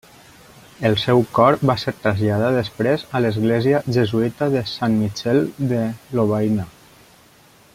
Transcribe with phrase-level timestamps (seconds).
[0.89, 5.43] El seu cor va ser traslladat després a l'església jesuïta de Saint-Michel
[5.75, 5.83] de
[6.21, 6.67] Lovaina.